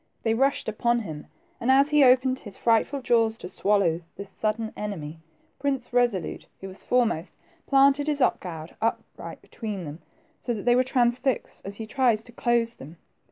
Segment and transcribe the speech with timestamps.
[0.23, 1.27] They rushed upon him,
[1.59, 5.19] and as he opened his frightful jaws to swallow this sudden enemy.
[5.59, 7.37] Prince Resolute, who was foremost,
[7.71, 10.01] j)lanted his ox goad up right between them,
[10.41, 12.97] so that they were transfixed as he tried to close them.